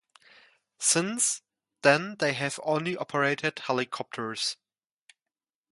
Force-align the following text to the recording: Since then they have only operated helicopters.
Since 0.79 1.43
then 1.83 2.15
they 2.15 2.33
have 2.33 2.59
only 2.63 2.97
operated 2.97 3.59
helicopters. 3.67 4.57